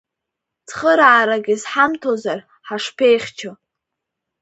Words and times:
Цхыраарак 0.67 1.45
изҳамҭозар, 1.53 2.39
ҳашԥеихьчо? 2.67 3.51